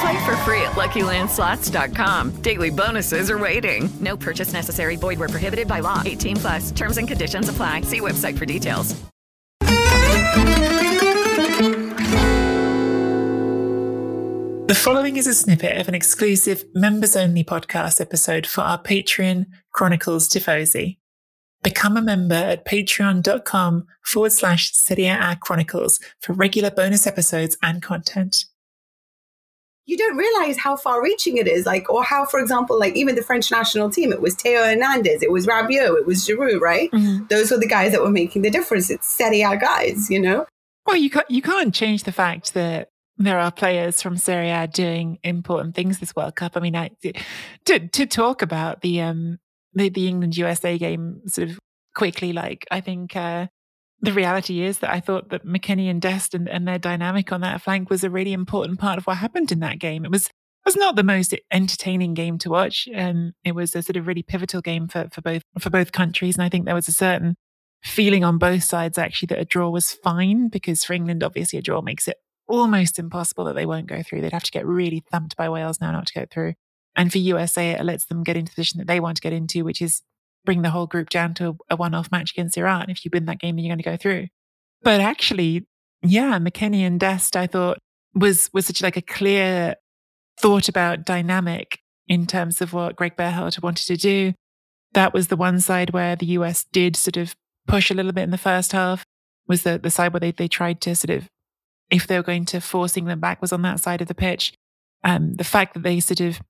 Play 0.00 0.24
for 0.24 0.36
free 0.38 0.62
at 0.62 0.72
LuckyLandSlots.com. 0.72 2.42
Daily 2.42 2.70
bonuses 2.70 3.30
are 3.30 3.38
waiting. 3.38 3.90
No 4.00 4.16
purchase 4.16 4.52
necessary. 4.52 4.96
Void 4.96 5.18
where 5.18 5.28
prohibited 5.28 5.68
by 5.68 5.80
law. 5.80 6.00
18 6.04 6.36
plus. 6.36 6.70
Terms 6.70 6.96
and 6.96 7.06
conditions 7.06 7.48
apply. 7.48 7.82
See 7.82 8.00
website 8.00 8.38
for 8.38 8.46
details. 8.46 9.02
The 14.72 14.78
following 14.78 15.18
is 15.18 15.26
a 15.26 15.34
snippet 15.34 15.76
of 15.76 15.88
an 15.88 15.94
exclusive 15.94 16.64
members 16.74 17.14
only 17.14 17.44
podcast 17.44 18.00
episode 18.00 18.46
for 18.46 18.62
our 18.62 18.82
Patreon 18.82 19.44
Chronicles 19.70 20.30
Tifosi. 20.30 20.96
Become 21.62 21.98
a 21.98 22.02
member 22.02 22.34
at 22.34 22.64
patreon.com 22.64 23.84
forward 24.02 24.32
slash 24.32 24.72
Serie 24.72 25.08
A 25.08 25.36
Chronicles 25.38 26.00
for 26.20 26.32
regular 26.32 26.70
bonus 26.70 27.06
episodes 27.06 27.58
and 27.62 27.82
content. 27.82 28.46
You 29.86 29.96
don't 29.96 30.16
realize 30.16 30.56
how 30.58 30.76
far 30.76 31.02
reaching 31.02 31.38
it 31.38 31.48
is, 31.48 31.66
like, 31.66 31.90
or 31.90 32.04
how, 32.04 32.24
for 32.24 32.38
example, 32.38 32.78
like 32.78 32.94
even 32.94 33.16
the 33.16 33.22
French 33.22 33.50
national 33.50 33.90
team, 33.90 34.12
it 34.12 34.20
was 34.20 34.34
Theo 34.34 34.64
Hernandez, 34.64 35.22
it 35.22 35.32
was 35.32 35.46
Rabiot, 35.46 35.98
it 35.98 36.06
was 36.06 36.26
Giroud, 36.26 36.60
right? 36.60 36.90
Mm-hmm. 36.92 37.26
Those 37.28 37.50
were 37.50 37.58
the 37.58 37.66
guys 37.66 37.92
that 37.92 38.00
were 38.00 38.10
making 38.10 38.42
the 38.42 38.50
difference. 38.50 38.90
It's 38.90 39.08
Serie 39.08 39.42
A 39.42 39.56
guys, 39.56 40.08
you 40.08 40.20
know? 40.20 40.46
Well, 40.86 40.96
you 40.96 41.10
can't, 41.10 41.30
you 41.30 41.42
can't 41.42 41.74
change 41.74 42.04
the 42.04 42.12
fact 42.12 42.54
that 42.54 42.88
there 43.18 43.38
are 43.38 43.52
players 43.52 44.02
from 44.02 44.16
Serie 44.16 44.50
A 44.50 44.66
doing 44.66 45.18
important 45.22 45.74
things 45.74 45.98
this 45.98 46.14
World 46.14 46.36
Cup. 46.36 46.52
I 46.56 46.60
mean, 46.60 46.76
I, 46.76 46.90
to 47.66 47.88
to 47.88 48.06
talk 48.06 48.42
about 48.42 48.80
the 48.80 49.00
um 49.00 49.38
the, 49.74 49.88
the 49.88 50.08
England 50.08 50.36
USA 50.36 50.78
game 50.78 51.22
sort 51.26 51.50
of 51.50 51.58
quickly, 51.94 52.32
like 52.32 52.66
I 52.70 52.80
think 52.80 53.16
uh, 53.16 53.46
the 54.02 54.12
reality 54.12 54.62
is 54.62 54.80
that 54.80 54.90
I 54.90 55.00
thought 55.00 55.30
that 55.30 55.46
McKennie 55.46 55.88
and 55.88 56.02
Dest 56.02 56.34
and, 56.34 56.48
and 56.48 56.66
their 56.66 56.78
dynamic 56.78 57.32
on 57.32 57.40
that 57.42 57.62
flank 57.62 57.88
was 57.88 58.02
a 58.02 58.10
really 58.10 58.32
important 58.32 58.80
part 58.80 58.98
of 58.98 59.06
what 59.06 59.18
happened 59.18 59.52
in 59.52 59.60
that 59.60 59.78
game. 59.78 60.04
It 60.04 60.10
was 60.10 60.28
was 60.64 60.76
not 60.76 60.94
the 60.94 61.02
most 61.02 61.34
entertaining 61.50 62.14
game 62.14 62.38
to 62.38 62.50
watch. 62.50 62.88
Um, 62.94 63.32
it 63.42 63.52
was 63.52 63.74
a 63.74 63.82
sort 63.82 63.96
of 63.96 64.06
really 64.06 64.22
pivotal 64.22 64.60
game 64.60 64.88
for 64.88 65.08
for 65.10 65.20
both 65.20 65.42
for 65.58 65.70
both 65.70 65.92
countries, 65.92 66.36
and 66.36 66.44
I 66.44 66.48
think 66.48 66.66
there 66.66 66.74
was 66.74 66.88
a 66.88 66.92
certain 66.92 67.36
feeling 67.82 68.22
on 68.24 68.38
both 68.38 68.62
sides 68.64 68.98
actually 68.98 69.26
that 69.26 69.40
a 69.40 69.44
draw 69.44 69.68
was 69.68 69.92
fine 69.92 70.48
because 70.48 70.84
for 70.84 70.92
England, 70.92 71.22
obviously, 71.22 71.58
a 71.58 71.62
draw 71.62 71.80
makes 71.80 72.06
it 72.06 72.16
almost 72.48 72.98
impossible 72.98 73.44
that 73.44 73.54
they 73.54 73.66
won't 73.66 73.86
go 73.86 74.02
through. 74.02 74.20
They'd 74.20 74.32
have 74.32 74.42
to 74.42 74.50
get 74.50 74.66
really 74.66 75.02
thumped 75.10 75.36
by 75.36 75.48
Wales 75.48 75.80
now 75.80 75.92
not 75.92 76.06
to 76.08 76.14
go 76.14 76.26
through. 76.30 76.54
And 76.94 77.10
for 77.10 77.18
USA, 77.18 77.70
it 77.70 77.84
lets 77.84 78.04
them 78.04 78.22
get 78.22 78.36
into 78.36 78.50
the 78.50 78.56
position 78.56 78.78
that 78.78 78.86
they 78.86 79.00
want 79.00 79.16
to 79.16 79.22
get 79.22 79.32
into, 79.32 79.64
which 79.64 79.80
is 79.80 80.02
bring 80.44 80.62
the 80.62 80.70
whole 80.70 80.86
group 80.86 81.10
down 81.10 81.34
to 81.34 81.56
a, 81.70 81.76
one 81.76 81.94
off 81.94 82.10
match 82.10 82.32
against 82.32 82.56
Iran. 82.56 82.90
If 82.90 83.04
you 83.04 83.10
win 83.12 83.26
that 83.26 83.38
game, 83.38 83.56
then 83.56 83.64
you're 83.64 83.74
going 83.74 83.82
to 83.82 83.90
go 83.90 83.96
through. 83.96 84.28
But 84.82 85.00
actually, 85.00 85.66
yeah, 86.02 86.38
McKennie 86.38 86.86
and 86.86 86.98
Dest, 86.98 87.36
I 87.36 87.46
thought 87.46 87.78
was 88.14 88.50
was 88.52 88.66
such 88.66 88.82
like 88.82 88.96
a 88.96 89.02
clear 89.02 89.76
thought 90.40 90.68
about 90.68 91.04
dynamic 91.04 91.78
in 92.08 92.26
terms 92.26 92.60
of 92.60 92.72
what 92.72 92.96
Greg 92.96 93.16
Berhalter 93.16 93.62
wanted 93.62 93.86
to 93.86 93.96
do. 93.96 94.34
That 94.92 95.14
was 95.14 95.28
the 95.28 95.36
one 95.36 95.60
side 95.60 95.90
where 95.90 96.16
the 96.16 96.26
US 96.26 96.64
did 96.72 96.96
sort 96.96 97.16
of 97.16 97.34
push 97.66 97.90
a 97.90 97.94
little 97.94 98.12
bit 98.12 98.24
in 98.24 98.30
the 98.30 98.38
first 98.38 98.72
half. 98.72 99.04
Was 99.46 99.62
the 99.62 99.78
the 99.78 99.90
side 99.90 100.12
where 100.12 100.20
they 100.20 100.32
they 100.32 100.48
tried 100.48 100.80
to 100.82 100.94
sort 100.94 101.16
of 101.16 101.28
if 101.90 102.06
they 102.06 102.16
were 102.16 102.22
going 102.22 102.46
to 102.46 102.60
force 102.60 102.96
England 102.96 103.20
back 103.20 103.40
was 103.40 103.52
on 103.52 103.62
that 103.62 103.80
side 103.80 104.00
of 104.00 104.08
the 104.08 104.14
pitch. 104.14 104.54
Um, 105.04 105.34
the 105.34 105.44
fact 105.44 105.74
that 105.74 105.82
they 105.82 106.00
sort 106.00 106.20
of 106.20 106.40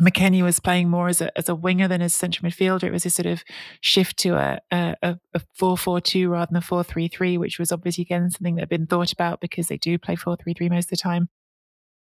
McKennie 0.00 0.42
was 0.42 0.60
playing 0.60 0.88
more 0.88 1.08
as 1.08 1.20
a 1.20 1.36
as 1.36 1.48
a 1.48 1.54
winger 1.54 1.88
than 1.88 2.02
as 2.02 2.14
central 2.14 2.48
midfielder. 2.48 2.84
It 2.84 2.92
was 2.92 3.06
a 3.06 3.10
sort 3.10 3.26
of 3.26 3.42
shift 3.80 4.16
to 4.18 4.36
a 4.36 4.60
a, 4.70 5.18
a 5.34 5.40
four 5.54 5.76
four 5.76 6.00
two 6.00 6.30
rather 6.30 6.46
than 6.46 6.56
a 6.56 6.60
four 6.60 6.84
three 6.84 7.08
three, 7.08 7.36
which 7.36 7.58
was 7.58 7.72
obviously 7.72 8.02
again 8.02 8.30
something 8.30 8.54
that 8.56 8.62
had 8.62 8.68
been 8.68 8.86
thought 8.86 9.12
about 9.12 9.40
because 9.40 9.68
they 9.68 9.76
do 9.76 9.98
play 9.98 10.16
four 10.16 10.36
three 10.36 10.54
three 10.54 10.68
most 10.68 10.86
of 10.86 10.90
the 10.90 10.96
time. 10.96 11.28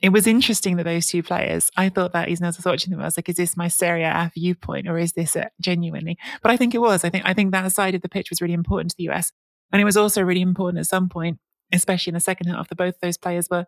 It 0.00 0.08
was 0.08 0.26
interesting 0.26 0.76
that 0.76 0.84
those 0.84 1.06
two 1.06 1.22
players. 1.22 1.70
I 1.76 1.88
thought 1.88 2.12
that 2.12 2.28
even 2.28 2.44
as 2.44 2.56
I 2.56 2.58
was 2.58 2.64
watching 2.64 2.90
them, 2.90 3.00
I 3.00 3.04
was 3.04 3.16
like, 3.16 3.28
"Is 3.28 3.36
this 3.36 3.56
my 3.56 3.68
Serie 3.68 4.02
A 4.02 4.30
viewpoint, 4.34 4.88
or 4.88 4.98
is 4.98 5.12
this 5.12 5.36
genuinely?" 5.60 6.18
But 6.42 6.50
I 6.50 6.56
think 6.56 6.74
it 6.74 6.80
was. 6.80 7.04
I 7.04 7.10
think 7.10 7.24
I 7.26 7.34
think 7.34 7.52
that 7.52 7.70
side 7.72 7.94
of 7.94 8.02
the 8.02 8.08
pitch 8.08 8.30
was 8.30 8.40
really 8.40 8.54
important 8.54 8.90
to 8.90 8.96
the 8.96 9.08
US, 9.10 9.32
and 9.70 9.80
it 9.80 9.84
was 9.84 9.96
also 9.96 10.22
really 10.22 10.40
important 10.40 10.80
at 10.80 10.86
some 10.86 11.08
point, 11.08 11.38
especially 11.72 12.10
in 12.10 12.14
the 12.14 12.20
second 12.20 12.48
half, 12.48 12.68
that 12.68 12.76
both 12.76 12.98
those 13.00 13.16
players 13.16 13.48
were 13.50 13.66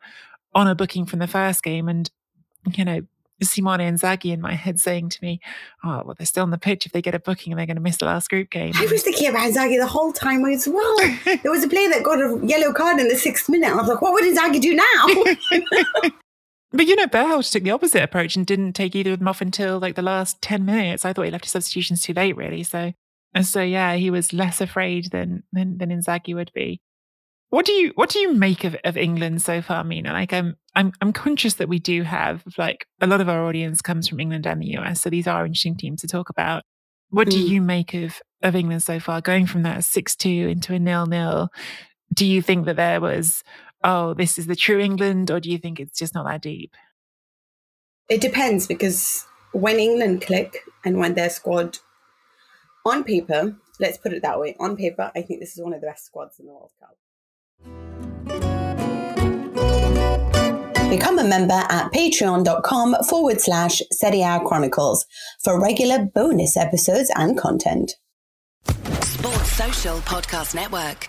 on 0.54 0.66
a 0.66 0.74
booking 0.74 1.06
from 1.06 1.20
the 1.20 1.26
first 1.26 1.62
game, 1.62 1.88
and 1.88 2.10
you 2.72 2.84
know 2.84 3.02
Simone 3.42 3.80
Inzaghi 3.80 4.32
in 4.32 4.40
my 4.40 4.54
head 4.54 4.78
saying 4.78 5.08
to 5.10 5.18
me, 5.22 5.40
"Oh, 5.82 6.02
well, 6.04 6.14
they're 6.16 6.26
still 6.26 6.44
on 6.44 6.50
the 6.50 6.58
pitch. 6.58 6.86
If 6.86 6.92
they 6.92 7.02
get 7.02 7.14
a 7.14 7.18
booking, 7.18 7.56
they're 7.56 7.66
going 7.66 7.76
to 7.76 7.82
miss 7.82 7.96
the 7.96 8.04
last 8.04 8.30
group 8.30 8.50
game." 8.50 8.72
I 8.76 8.86
was 8.86 9.02
thinking 9.02 9.28
about 9.28 9.50
Inzaghi 9.50 9.78
the 9.78 9.86
whole 9.86 10.12
time 10.12 10.44
as 10.44 10.68
well. 10.68 10.96
there 11.24 11.50
was 11.50 11.64
a 11.64 11.68
player 11.68 11.88
that 11.90 12.02
got 12.02 12.18
a 12.18 12.40
yellow 12.46 12.72
card 12.72 13.00
in 13.00 13.08
the 13.08 13.16
sixth 13.16 13.48
minute. 13.48 13.70
I 13.70 13.74
was 13.74 13.88
like, 13.88 14.02
"What 14.02 14.12
would 14.12 14.24
Inzaghi 14.24 14.60
do 14.60 14.74
now?" 14.74 16.10
but 16.72 16.86
you 16.86 16.96
know, 16.96 17.06
Berhalter 17.06 17.50
took 17.50 17.64
the 17.64 17.72
opposite 17.72 18.02
approach 18.02 18.36
and 18.36 18.46
didn't 18.46 18.74
take 18.74 18.94
either 18.94 19.12
of 19.12 19.18
them 19.18 19.28
off 19.28 19.40
until 19.40 19.78
like 19.78 19.96
the 19.96 20.02
last 20.02 20.40
ten 20.40 20.64
minutes. 20.64 21.04
I 21.04 21.12
thought 21.12 21.24
he 21.24 21.30
left 21.30 21.44
his 21.44 21.52
substitutions 21.52 22.02
too 22.02 22.12
late, 22.12 22.36
really. 22.36 22.62
So, 22.62 22.92
and 23.34 23.46
so 23.46 23.62
yeah, 23.62 23.96
he 23.96 24.10
was 24.10 24.32
less 24.32 24.60
afraid 24.60 25.10
than 25.10 25.42
than, 25.52 25.78
than 25.78 25.90
Inzaghi 25.90 26.34
would 26.34 26.52
be. 26.54 26.80
What 27.50 27.66
do 27.66 27.72
you 27.72 27.92
what 27.94 28.10
do 28.10 28.20
you 28.20 28.32
make 28.32 28.64
of, 28.64 28.76
of 28.84 28.96
England 28.96 29.42
so 29.42 29.60
far, 29.60 29.84
Mina? 29.84 30.12
Like 30.12 30.32
I'm 30.32 30.56
I'm 30.76 30.92
I'm 31.00 31.12
conscious 31.12 31.54
that 31.54 31.68
we 31.68 31.78
do 31.78 32.02
have 32.02 32.42
like 32.58 32.86
a 33.00 33.06
lot 33.06 33.20
of 33.20 33.28
our 33.28 33.44
audience 33.44 33.80
comes 33.82 34.08
from 34.08 34.20
England 34.20 34.46
and 34.46 34.60
the 34.60 34.76
US, 34.78 35.00
so 35.02 35.10
these 35.10 35.26
are 35.26 35.44
interesting 35.46 35.76
teams 35.76 36.00
to 36.02 36.06
talk 36.08 36.28
about. 36.30 36.62
What 37.10 37.28
do 37.30 37.38
Mm. 37.38 37.48
you 37.48 37.60
make 37.62 37.94
of 37.94 38.20
of 38.42 38.54
England 38.56 38.82
so 38.82 38.98
far, 39.00 39.20
going 39.20 39.46
from 39.46 39.62
that 39.62 39.84
six 39.84 40.16
two 40.16 40.48
into 40.48 40.74
a 40.74 40.78
nil 40.78 41.06
nil? 41.06 41.48
Do 42.12 42.26
you 42.26 42.42
think 42.42 42.66
that 42.66 42.76
there 42.76 43.00
was 43.00 43.42
oh 43.84 44.14
this 44.14 44.38
is 44.38 44.46
the 44.46 44.56
true 44.56 44.80
England, 44.80 45.30
or 45.30 45.40
do 45.40 45.50
you 45.50 45.58
think 45.58 45.80
it's 45.80 45.98
just 45.98 46.14
not 46.14 46.26
that 46.26 46.42
deep? 46.42 46.74
it 48.08 48.20
depends 48.20 48.66
because 48.66 49.26
when 49.52 49.78
England 49.78 50.20
click 50.22 50.58
and 50.84 50.98
when 50.98 51.14
their 51.14 51.30
squad 51.30 51.78
on 52.84 53.02
paper, 53.02 53.56
let's 53.80 53.96
put 53.96 54.12
it 54.12 54.22
that 54.22 54.38
way, 54.38 54.54
on 54.60 54.76
paper, 54.76 55.10
I 55.14 55.22
think 55.22 55.40
this 55.40 55.56
is 55.56 55.62
one 55.64 55.72
of 55.72 55.80
the 55.80 55.86
best 55.86 56.04
squads 56.06 56.38
in 56.38 56.46
the 56.46 56.52
World 56.52 56.72
Cup. 56.78 56.98
Become 60.94 61.18
a 61.18 61.24
member 61.24 61.60
at 61.70 61.90
patreon.com 61.92 62.94
forward 63.08 63.40
slash 63.40 63.82
Serie 63.90 64.22
A 64.22 64.38
Chronicles 64.38 65.06
for 65.42 65.60
regular 65.60 66.04
bonus 66.04 66.56
episodes 66.56 67.10
and 67.16 67.36
content. 67.36 67.96
Sports 69.02 69.52
Social 69.54 69.96
Podcast 70.02 70.54
Network. 70.54 71.08